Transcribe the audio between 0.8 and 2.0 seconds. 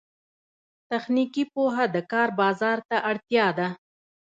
تخنیکي پوهه د